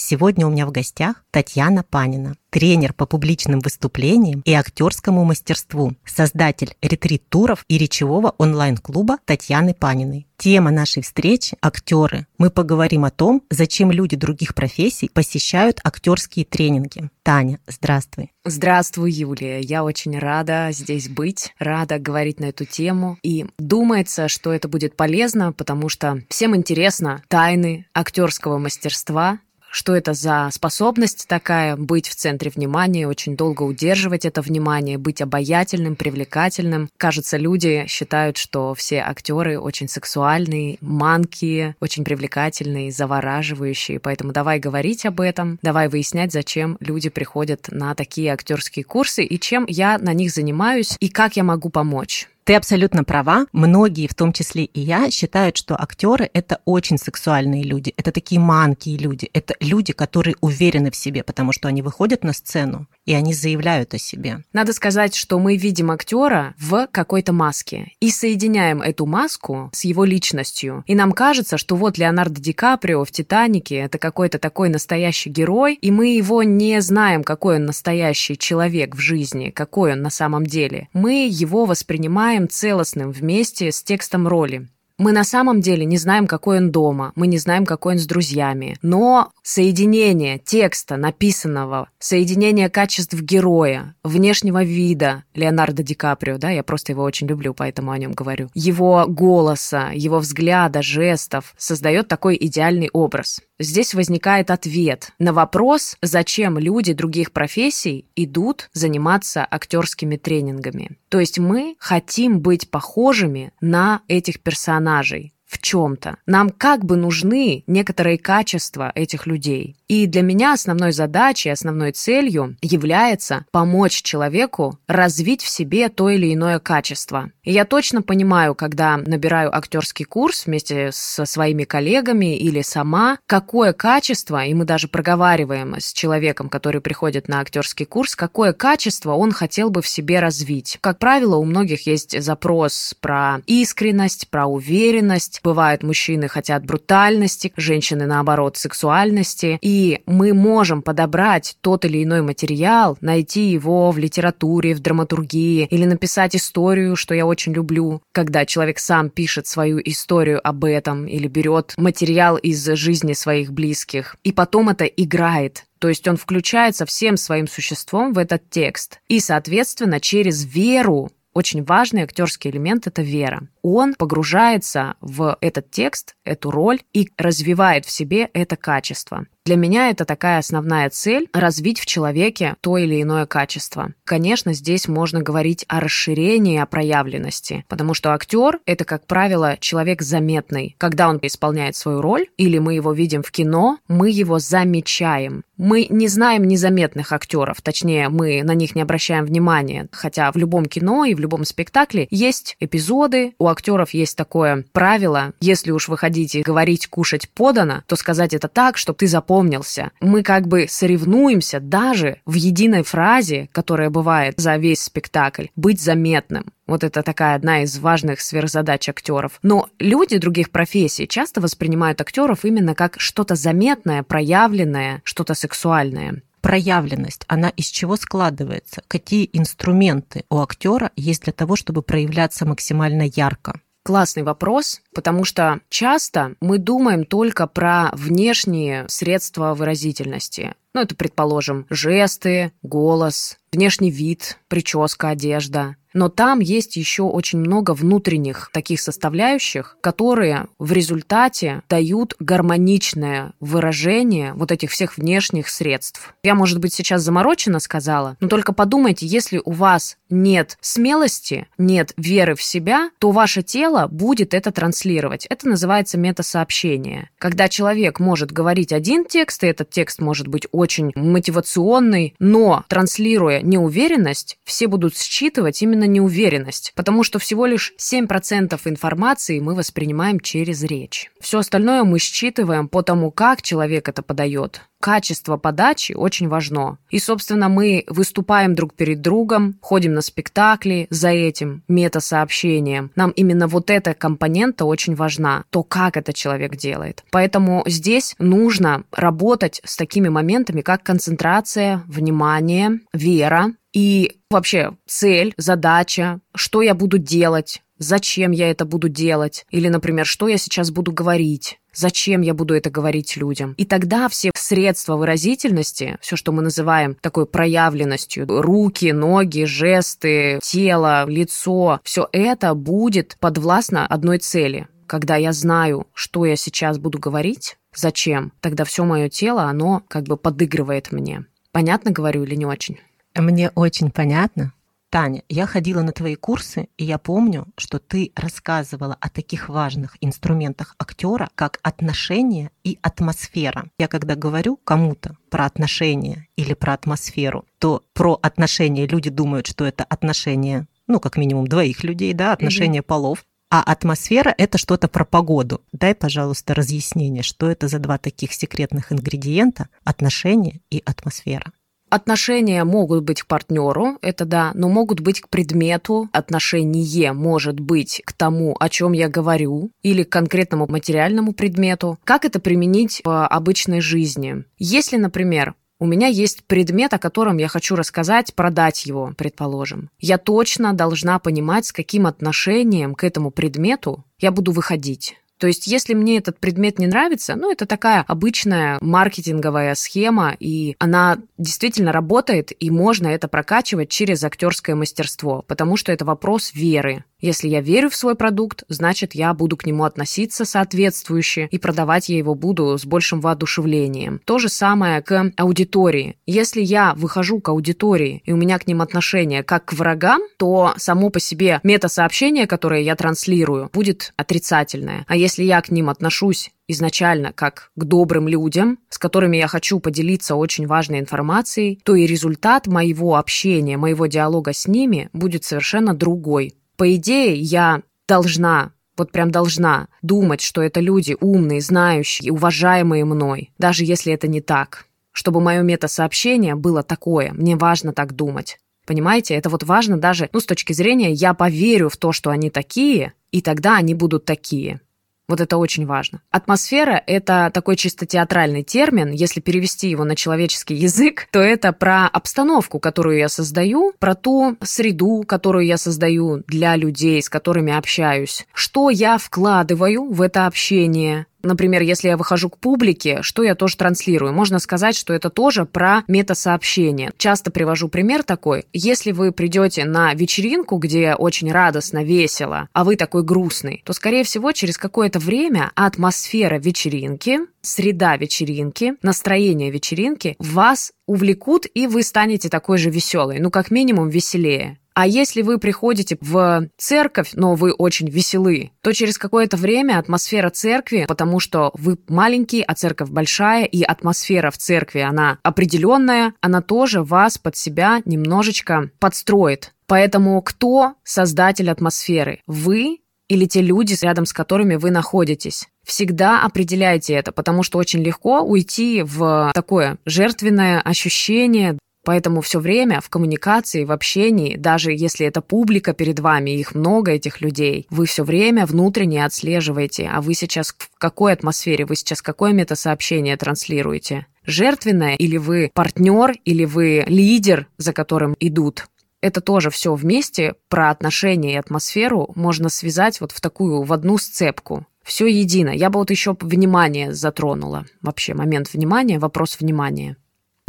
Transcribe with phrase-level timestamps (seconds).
[0.00, 6.76] Сегодня у меня в гостях Татьяна Панина, тренер по публичным выступлениям и актерскому мастерству, создатель
[6.80, 10.28] ретрит-туров и речевого онлайн-клуба Татьяны Паниной.
[10.38, 12.28] Тема нашей встречи– актеры.
[12.38, 17.10] Мы поговорим о том, зачем люди других профессий посещают актерские тренинги.
[17.24, 18.30] Таня, здравствуй.
[18.44, 19.60] Здравствуй, Юлия.
[19.60, 23.18] Я очень рада здесь быть, рада говорить на эту тему.
[23.24, 30.14] И думается, что это будет полезно, потому что всем интересно тайны актерского мастерства, что это
[30.14, 36.88] за способность такая быть в центре внимания, очень долго удерживать это внимание, быть обаятельным, привлекательным.
[36.96, 44.00] Кажется, люди считают, что все актеры очень сексуальные, манкие, очень привлекательные, завораживающие.
[44.00, 49.38] Поэтому давай говорить об этом, давай выяснять, зачем люди приходят на такие актерские курсы и
[49.38, 52.28] чем я на них занимаюсь и как я могу помочь.
[52.48, 53.44] Ты абсолютно права.
[53.52, 57.92] Многие, в том числе и я, считают, что актеры это очень сексуальные люди.
[57.98, 59.28] Это такие манкие люди.
[59.34, 63.94] Это люди, которые уверены в себе, потому что они выходят на сцену и они заявляют
[63.94, 64.44] о себе.
[64.52, 70.04] Надо сказать, что мы видим актера в какой-то маске и соединяем эту маску с его
[70.04, 70.84] личностью.
[70.86, 75.74] И нам кажется, что вот Леонардо Ди Каприо в «Титанике»— это какой-то такой настоящий герой,
[75.74, 80.44] и мы его не знаем, какой он настоящий человек в жизни, какой он на самом
[80.44, 80.88] деле.
[80.92, 84.68] Мы его воспринимаем воспринимаем целостным вместе с текстом роли.
[84.98, 88.06] Мы на самом деле не знаем, какой он дома, мы не знаем, какой он с
[88.06, 88.76] друзьями.
[88.82, 96.92] Но соединение текста, написанного, соединение качеств героя, внешнего вида Леонардо Ди Каприо, да, я просто
[96.92, 102.90] его очень люблю, поэтому о нем говорю, его голоса, его взгляда, жестов создает такой идеальный
[102.92, 103.40] образ.
[103.60, 110.98] Здесь возникает ответ на вопрос, зачем люди других профессий идут заниматься актерскими тренингами.
[111.08, 116.18] То есть мы хотим быть похожими на этих персонажей в чем-то.
[116.26, 119.76] Нам как бы нужны некоторые качества этих людей.
[119.88, 126.34] И для меня основной задачей, основной целью является помочь человеку развить в себе то или
[126.34, 127.30] иное качество.
[127.42, 133.72] И я точно понимаю, когда набираю актерский курс вместе со своими коллегами или сама, какое
[133.72, 139.32] качество, и мы даже проговариваем с человеком, который приходит на актерский курс, какое качество он
[139.32, 140.76] хотел бы в себе развить.
[140.82, 145.37] Как правило, у многих есть запрос про искренность, про уверенность.
[145.42, 149.58] Бывают мужчины хотят брутальности, женщины, наоборот, сексуальности.
[149.60, 155.84] И мы можем подобрать тот или иной материал, найти его в литературе, в драматургии или
[155.84, 161.28] написать историю, что я очень люблю, когда человек сам пишет свою историю об этом или
[161.28, 167.16] берет материал из жизни своих близких, и потом это играет то есть он включается всем
[167.16, 169.00] своим существом в этот текст.
[169.08, 173.46] И, соответственно, через веру очень важный актерский элемент— это вера.
[173.62, 179.24] Он погружается в этот текст, эту роль и развивает в себе это качество.
[179.48, 183.94] Для меня это такая основная цель– развить в человеке то или иное качество.
[184.04, 190.02] Конечно, здесь можно говорить о расширении, о проявленности, потому что актер– это, как правило, человек
[190.02, 190.76] заметный.
[190.76, 195.44] Когда он исполняет свою роль, или мы его видим в кино, мы его замечаем.
[195.56, 200.66] Мы не знаем незаметных актеров, точнее, мы на них не обращаем внимания, хотя в любом
[200.66, 205.96] кино и в любом спектакле есть эпизоды, у актеров есть такое правило, если уж вы
[205.96, 209.92] хотите говорить «кушать подано», то сказать это так, чтобы ты запомнил запомнился.
[210.00, 216.46] Мы как бы соревнуемся даже в единой фразе, которая бывает за весь спектакль, быть заметным.
[216.66, 219.38] Вот это такая одна из важных сверхзадач актеров.
[219.42, 227.24] Но люди других профессий часто воспринимают актеров именно как что-то заметное, проявленное, что-то сексуальное проявленность,
[227.26, 228.82] она из чего складывается?
[228.86, 233.60] Какие инструменты у актера есть для того, чтобы проявляться максимально ярко?
[233.88, 240.54] Классный вопрос, потому что часто мы думаем только про внешние средства выразительности.
[240.78, 245.74] Ну, это, предположим, жесты, голос, внешний вид, прическа, одежда.
[245.94, 254.32] Но там есть еще очень много внутренних таких составляющих, которые в результате дают гармоничное выражение
[254.34, 256.14] вот этих всех внешних средств.
[256.22, 261.94] Я, может быть, сейчас замороченно сказала, но только подумайте, если у вас нет смелости, нет
[261.96, 265.26] веры в себя, то ваше тело будет это транслировать.
[265.26, 267.10] Это называется метасообщение.
[267.18, 272.62] Когда человек может говорить один текст, и этот текст может быть очень очень мотивационный, но
[272.68, 280.20] транслируя неуверенность, все будут считывать именно неуверенность, потому что всего лишь 7% информации мы воспринимаем
[280.20, 281.10] через речь.
[281.20, 286.78] Все остальное мы считываем по тому, как человек это подает качество подачи очень важно.
[286.90, 292.90] И, собственно, мы выступаем друг перед другом, ходим на спектакли за этим мета-сообщением.
[292.96, 297.04] Нам именно вот эта компонента очень важна, то, как это человек делает.
[297.10, 306.18] Поэтому здесь нужно работать с такими моментами, как концентрация, внимание, вера, и вообще цель, задача,
[306.34, 310.90] что я буду делать, зачем я это буду делать, или, например, что я сейчас буду
[310.90, 313.52] говорить, зачем я буду это говорить людям.
[313.52, 321.08] И тогда все средства выразительности, все, что мы называем такой проявленностью, руки, ноги, жесты, тело,
[321.08, 324.66] лицо, все это будет подвластно одной цели.
[324.88, 330.02] Когда я знаю, что я сейчас буду говорить, зачем, тогда все мое тело, оно как
[330.02, 331.26] бы подыгрывает мне.
[331.52, 332.80] Понятно говорю или не очень?
[333.18, 334.52] Мне очень понятно.
[334.90, 339.96] Таня, я ходила на твои курсы, и я помню, что ты рассказывала о таких важных
[340.00, 343.70] инструментах актера, как отношения и атмосфера.
[343.78, 349.66] Я когда говорю кому-то про отношения или про атмосферу, то про отношения люди думают, что
[349.66, 352.82] это отношения, ну, как минимум двоих людей, да, отношения mm-hmm.
[352.82, 353.24] полов.
[353.50, 355.62] А атмосфера— это что-то про погоду.
[355.72, 361.52] Дай, пожалуйста, разъяснение, что это за два таких секретных ингредиента— отношения и атмосфера.
[361.90, 366.08] Отношения могут быть к партнеру, это да, но могут быть к предмету.
[366.12, 371.98] Отношение может быть к тому, о чем я говорю, или к конкретному материальному предмету.
[372.04, 374.44] Как это применить в обычной жизни?
[374.58, 379.90] Если, например, у меня есть предмет, о котором я хочу рассказать, продать его, предположим.
[380.00, 385.16] Я точно должна понимать, с каким отношением к этому предмету я буду выходить.
[385.38, 390.76] То есть, если мне этот предмет не нравится, ну, это такая обычная маркетинговая схема, и
[390.78, 397.04] она действительно работает, и можно это прокачивать через актерское мастерство, потому что это вопрос веры.
[397.20, 402.08] Если я верю в свой продукт, значит, я буду к нему относиться соответствующе и продавать
[402.08, 404.20] я его буду с большим воодушевлением.
[404.24, 406.16] То же самое к аудитории.
[406.26, 410.74] Если я выхожу к аудитории, и у меня к ним отношение как к врагам, то
[410.76, 415.04] само по себе мета-сообщение, которое я транслирую, будет отрицательное.
[415.08, 419.80] А если я к ним отношусь изначально как к добрым людям, с которыми я хочу
[419.80, 425.94] поделиться очень важной информацией, то и результат моего общения, моего диалога с ними будет совершенно
[425.94, 426.54] другой.
[426.78, 433.52] По идее, я должна вот прям должна думать, что это люди умные, знающие, уважаемые мной,
[433.58, 434.86] даже если это не так.
[435.12, 438.58] Чтобы мое мета-сообщение было такое, мне важно так думать.
[438.86, 442.50] Понимаете, это вот важно даже, ну, с точки зрения, я поверю в то, что они
[442.50, 444.80] такие, и тогда они будут такие.
[445.28, 446.22] Вот это очень важно.
[446.30, 449.10] Атмосфера— это такой чисто театральный термин.
[449.10, 454.56] Если перевести его на человеческий язык, то это про обстановку, которую я создаю, про ту
[454.62, 458.46] среду, которую я создаю для людей, с которыми общаюсь.
[458.54, 463.78] Что я вкладываю в это общение, Например, если я выхожу к публике, что я тоже
[463.78, 464.34] транслирую?
[464.34, 467.10] Можно сказать, что это тоже про мета-сообщение.
[467.16, 468.66] Часто привожу пример такой.
[468.74, 474.24] Если вы придете на вечеринку, где очень радостно, весело, а вы такой грустный, то, скорее
[474.24, 482.50] всего, через какое-то время атмосфера вечеринки, среда вечеринки, настроение вечеринки вас увлекут, и вы станете
[482.50, 484.78] такой же веселой, ну, как минимум, веселее.
[484.98, 490.50] А если вы приходите в церковь, но вы очень веселы, то через какое-то время атмосфера
[490.50, 496.62] церкви, потому что вы маленький, а церковь большая, и атмосфера в церкви, она определенная, она
[496.62, 499.72] тоже вас под себя немножечко подстроит.
[499.86, 502.40] Поэтому кто создатель атмосферы?
[502.48, 505.68] Вы или те люди, рядом с которыми вы находитесь?
[505.84, 513.00] Всегда определяйте это, потому что очень легко уйти в такое жертвенное ощущение, Поэтому все время
[513.00, 518.06] в коммуникации, в общении, даже если это публика перед вами, их много, этих людей, вы
[518.06, 524.26] все время внутренне отслеживаете, а вы сейчас в какой атмосфере, вы сейчас какое метасообщение транслируете.
[524.44, 528.86] Жертвенное, или вы партнер, или вы лидер, за которым идут.
[529.20, 534.16] Это тоже все вместе про отношения и атмосферу можно связать вот в такую, в одну
[534.16, 535.70] сцепку все едино.
[535.70, 537.86] Я бы вот еще внимание затронула.
[538.02, 540.16] Вообще момент внимания, вопрос внимания.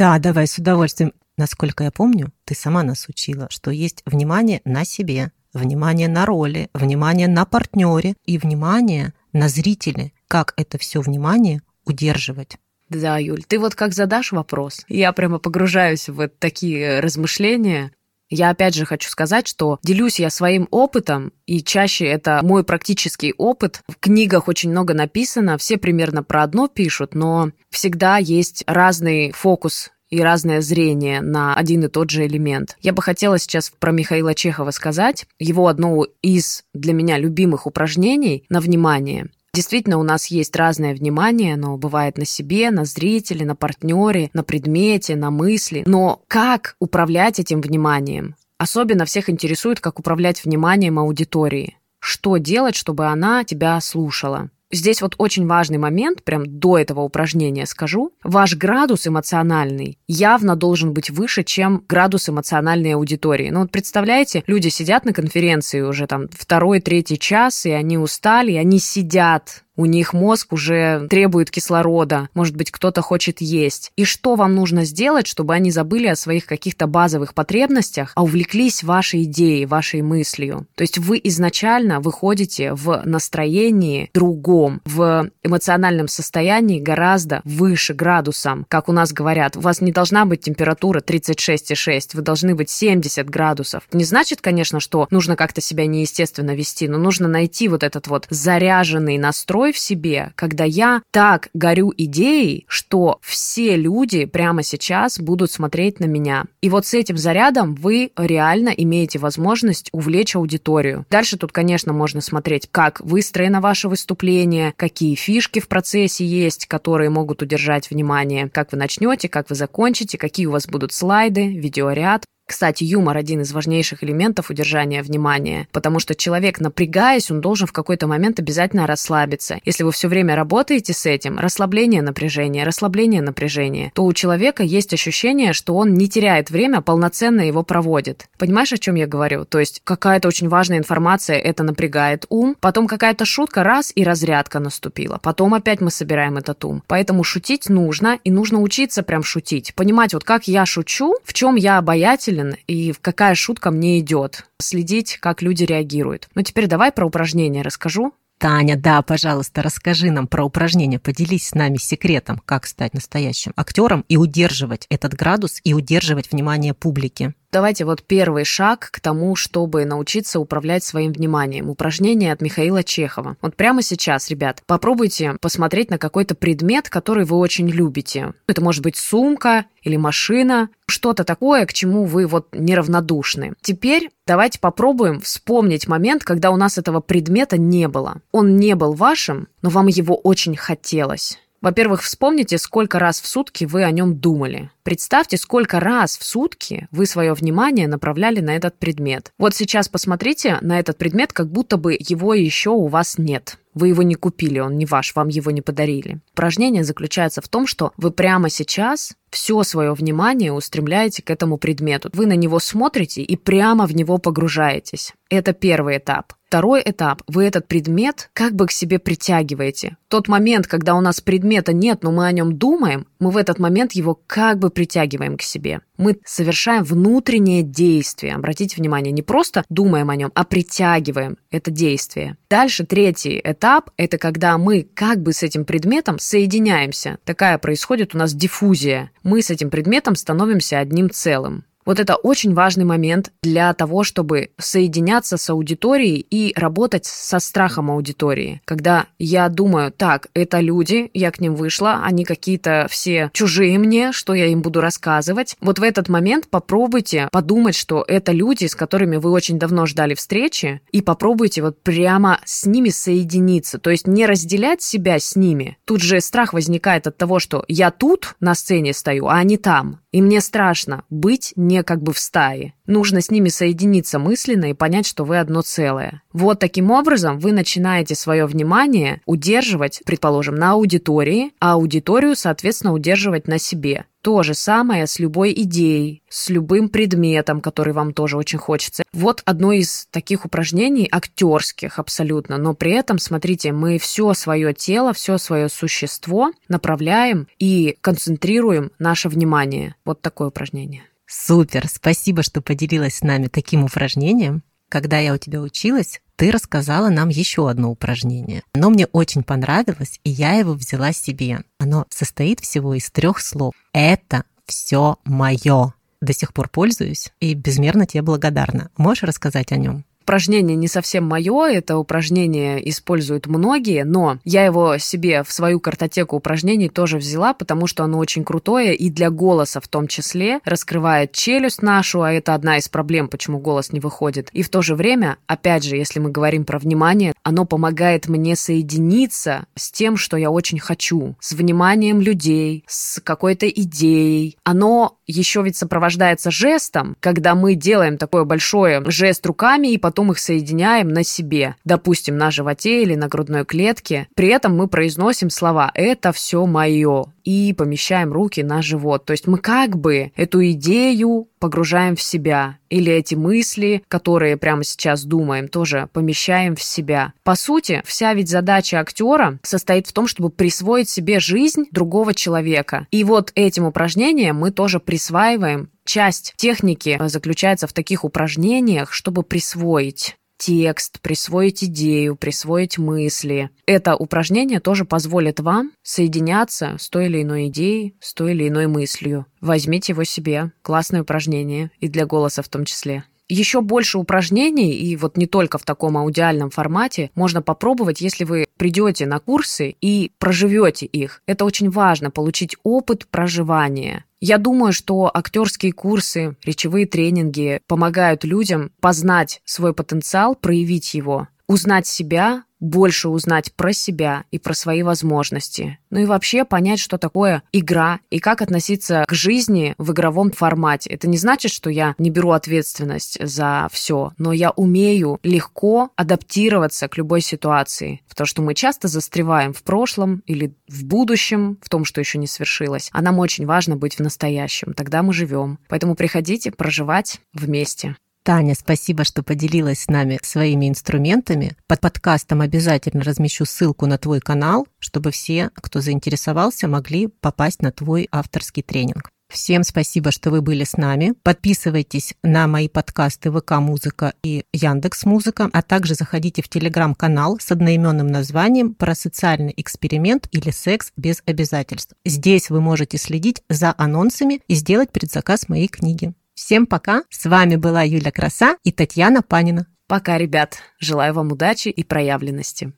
[0.00, 1.12] Да, давай, с удовольствием.
[1.36, 6.70] Насколько я помню, ты сама нас учила, что есть внимание на себе, внимание на роли,
[6.72, 10.12] внимание на партнере и внимание на зрителе.
[10.26, 12.56] Как это все внимание удерживать?
[12.88, 17.92] Да, Юль, ты вот как задашь вопрос, я прямо погружаюсь в такие размышления.
[18.30, 23.34] Я опять же хочу сказать, что делюсь я своим опытом, и чаще это мой практический
[23.36, 23.82] опыт.
[23.88, 29.90] В книгах очень много написано, все примерно про одно пишут, но всегда есть разный фокус
[30.10, 32.76] и разное зрение на один и тот же элемент.
[32.80, 35.26] Я бы хотела сейчас про Михаила Чехова сказать.
[35.38, 41.54] Его одно из для меня любимых упражнений на внимание Действительно, у нас есть разное внимание,
[41.54, 45.82] оно бывает на себе, на зрителе, на партнере, на предмете, на мысли.
[45.86, 48.36] Но как управлять этим вниманием?
[48.58, 51.78] Особенно всех интересует, как управлять вниманием аудитории.
[51.98, 54.50] Что делать, чтобы она тебя слушала?
[54.72, 58.12] Здесь вот очень важный момент, прям до этого упражнения скажу.
[58.22, 63.50] Ваш градус эмоциональный явно должен быть выше, чем градус эмоциональной аудитории.
[63.50, 68.52] Ну вот представляете, люди сидят на конференции уже там второй, третий час, и они устали,
[68.52, 73.92] и они сидят у них мозг уже требует кислорода, может быть, кто-то хочет есть.
[73.96, 78.82] И что вам нужно сделать, чтобы они забыли о своих каких-то базовых потребностях, а увлеклись
[78.82, 80.66] вашей идеей, вашей мыслью?
[80.74, 88.66] То есть вы изначально выходите в настроении другом, в эмоциональном состоянии гораздо выше градусом.
[88.68, 93.28] Как у нас говорят, у вас не должна быть температура 36,6, вы должны быть 70
[93.30, 93.84] градусов.
[93.92, 98.26] Не значит, конечно, что нужно как-то себя неестественно вести, но нужно найти вот этот вот
[98.30, 105.50] заряженный настрой, в себе, когда я так горю идеей, что все люди прямо сейчас будут
[105.50, 106.44] смотреть на меня.
[106.60, 111.04] И вот с этим зарядом вы реально имеете возможность увлечь аудиторию.
[111.10, 117.10] Дальше тут, конечно, можно смотреть, как выстроено ваше выступление, какие фишки в процессе есть, которые
[117.10, 122.24] могут удержать внимание, как вы начнете, как вы закончите, какие у вас будут слайды, видеоряд.
[122.50, 127.72] Кстати, юмор один из важнейших элементов удержания внимания, потому что человек, напрягаясь, он должен в
[127.72, 129.60] какой-то момент обязательно расслабиться.
[129.64, 134.92] Если вы все время работаете с этим, расслабление напряжения, расслабление напряжения, то у человека есть
[134.92, 138.26] ощущение, что он не теряет время, полноценно его проводит.
[138.36, 139.44] Понимаешь, о чем я говорю?
[139.44, 144.58] То есть какая-то очень важная информация, это напрягает ум, потом какая-то шутка, раз, и разрядка
[144.58, 145.20] наступила.
[145.22, 146.82] Потом опять мы собираем этот ум.
[146.88, 149.72] Поэтому шутить нужно, и нужно учиться прям шутить.
[149.76, 154.46] Понимать, вот как я шучу, в чем я обаятельный, направлен и какая шутка мне идет.
[154.58, 156.28] Следить, как люди реагируют.
[156.34, 158.12] Ну, теперь давай про упражнения расскажу.
[158.38, 164.04] Таня, да, пожалуйста, расскажи нам про упражнение, поделись с нами секретом, как стать настоящим актером
[164.08, 167.34] и удерживать этот градус и удерживать внимание публики.
[167.52, 171.68] Давайте вот первый шаг к тому, чтобы научиться управлять своим вниманием.
[171.68, 173.36] Упражнение от Михаила Чехова.
[173.42, 178.34] Вот прямо сейчас, ребят, попробуйте посмотреть на какой-то предмет, который вы очень любите.
[178.46, 183.54] Это может быть сумка или машина, что-то такое, к чему вы вот неравнодушны.
[183.62, 188.22] Теперь давайте попробуем вспомнить момент, когда у нас этого предмета не было.
[188.30, 191.36] Он не был вашим, но вам его очень хотелось.
[191.60, 194.70] Во-первых, вспомните, сколько раз в сутки вы о нем думали.
[194.82, 199.32] Представьте, сколько раз в сутки вы свое внимание направляли на этот предмет.
[199.36, 203.58] Вот сейчас посмотрите на этот предмет, как будто бы его еще у вас нет.
[203.74, 206.20] Вы его не купили, он не ваш, вам его не подарили.
[206.32, 212.10] Упражнение заключается в том, что вы прямо сейчас все свое внимание устремляете к этому предмету.
[212.12, 215.12] Вы на него смотрите и прямо в него погружаетесь.
[215.28, 216.32] Это первый этап.
[216.48, 217.22] Второй этап.
[217.28, 219.96] Вы этот предмет как бы к себе притягиваете.
[220.08, 223.60] Тот момент, когда у нас предмета нет, но мы о нем думаем, мы в этот
[223.60, 225.80] момент его как бы притягиваем к себе.
[226.00, 228.34] Мы совершаем внутреннее действие.
[228.34, 232.38] Обратите внимание, не просто думаем о нем, а притягиваем это действие.
[232.48, 237.18] Дальше третий этап– это когда мы как бы с этим предметом соединяемся.
[237.24, 239.10] Такая происходит у нас диффузия.
[239.22, 241.64] Мы с этим предметом становимся одним целым.
[241.86, 247.90] Вот это очень важный момент для того, чтобы соединяться с аудиторией и работать со страхом
[247.90, 248.60] аудитории.
[248.64, 254.12] Когда я думаю, так, это люди, я к ним вышла, они какие-то все чужие мне,
[254.12, 255.56] что я им буду рассказывать.
[255.60, 260.14] Вот в этот момент попробуйте подумать, что это люди, с которыми вы очень давно ждали
[260.14, 263.78] встречи, и попробуйте вот прямо с ними соединиться.
[263.78, 265.78] То есть не разделять себя с ними.
[265.84, 270.00] Тут же страх возникает от того, что я тут на сцене стою, а они там.
[270.12, 272.74] И мне страшно быть не как бы в стае.
[272.86, 276.22] Нужно с ними соединиться мысленно и понять, что вы одно целое.
[276.32, 283.46] Вот таким образом вы начинаете свое внимание удерживать, предположим, на аудитории, а аудиторию, соответственно, удерживать
[283.46, 284.06] на себе.
[284.22, 289.02] То же самое с любой идеей, с любым предметом, который вам тоже очень хочется.
[289.12, 295.12] Вот одно из таких упражнений, актерских абсолютно, но при этом, смотрите, мы все свое тело,
[295.14, 299.94] все свое существо направляем и концентрируем наше внимание.
[300.04, 301.02] Вот такое упражнение.
[301.26, 304.62] Супер, спасибо, что поделилась с нами таким упражнением.
[304.90, 308.64] Когда я у тебя училась, ты рассказала нам еще одно упражнение.
[308.74, 311.60] Оно мне очень понравилось, и я его взяла себе.
[311.78, 313.72] Оно состоит всего из трех слов.
[313.92, 315.94] Это все мое.
[316.20, 318.90] до сих пор пользуюсь и безмерно тебе благодарна.
[318.96, 320.04] Можешь рассказать о нем?
[320.22, 326.36] Упражнение не совсем мое, это упражнение используют многие, но я его себе в свою картотеку
[326.36, 331.32] упражнений тоже взяла, потому что оно очень крутое и для голоса в том числе раскрывает
[331.32, 334.50] челюсть нашу, а это одна из проблем, почему голос не выходит.
[334.52, 338.54] И в то же время, опять же, если мы говорим про внимание, оно помогает мне
[338.56, 344.58] соединиться с тем, что я очень хочу, с вниманием людей, с какой-то идеей.
[344.64, 350.32] Оно еще ведь сопровождается жестом, когда мы делаем такое большое жест руками и потом потом
[350.32, 354.26] их соединяем на себе, допустим, на животе или на грудной клетке.
[354.34, 359.24] При этом мы произносим слова «это все мое» и помещаем руки на живот.
[359.24, 362.79] То есть мы как бы эту идею погружаем в себя.
[362.90, 367.32] Или эти мысли, которые прямо сейчас думаем, тоже помещаем в себя.
[367.44, 373.06] По сути, вся ведь задача актера состоит в том, чтобы присвоить себе жизнь другого человека.
[373.10, 380.36] И вот этим упражнением мы тоже присваиваем часть техники заключается в таких упражнениях, чтобы присвоить
[380.60, 383.70] текст, присвоить идею, присвоить мысли.
[383.86, 388.86] Это упражнение тоже позволит вам соединяться с той или иной идеей, с той или иной
[388.86, 389.46] мыслью.
[389.62, 390.72] Возьмите его себе.
[390.82, 395.76] Классное упражнение, и для голоса в том числе еще больше упражнений, и вот не только
[395.76, 401.42] в таком аудиальном формате, можно попробовать, если вы придете на курсы и проживете их.
[401.46, 404.24] Это очень важно, получить опыт проживания.
[404.40, 412.08] Я думаю, что актерские курсы, речевые тренинги помогают людям познать свой потенциал, проявить его, узнать
[412.08, 416.00] себя, больше узнать про себя и про свои возможности.
[416.10, 421.10] Ну и вообще понять, что такое игра и как относиться к жизни в игровом формате.
[421.10, 427.06] Это не значит, что я не беру ответственность за все, но я умею легко адаптироваться
[427.06, 428.22] к любой ситуации.
[428.34, 432.48] То, что мы часто застреваем в прошлом или в будущем, в том, что еще не
[432.48, 433.10] свершилось.
[433.12, 434.94] А нам очень важно быть в настоящем.
[434.94, 435.78] Тогда мы живем.
[435.88, 438.16] Поэтому приходите проживать вместе.
[438.50, 441.76] Таня, спасибо, что поделилась с нами своими инструментами.
[441.86, 447.92] Под подкастом обязательно размещу ссылку на твой канал, чтобы все, кто заинтересовался, могли попасть на
[447.92, 449.30] твой авторский тренинг.
[449.48, 451.34] Всем спасибо, что вы были с нами.
[451.44, 457.70] Подписывайтесь на мои подкасты ВК Музыка и Яндекс Музыка, а также заходите в телеграм-канал с
[457.70, 462.14] одноименным названием про социальный эксперимент или секс без обязательств.
[462.24, 466.34] Здесь вы можете следить за анонсами и сделать предзаказ моей книги.
[466.60, 467.24] Всем пока.
[467.30, 469.86] С вами была Юля Краса и Татьяна Панина.
[470.06, 470.76] Пока, ребят.
[470.98, 472.92] Желаю вам удачи и проявленности.